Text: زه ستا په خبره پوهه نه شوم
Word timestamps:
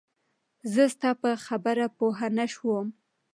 زه 0.73 0.83
ستا 0.93 1.09
په 1.21 1.29
خبره 1.45 1.85
پوهه 1.97 2.27
نه 2.37 2.45
شوم 2.53 2.87